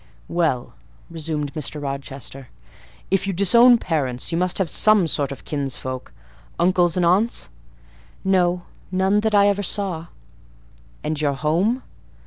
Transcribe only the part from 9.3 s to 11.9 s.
I ever saw." "And your home?"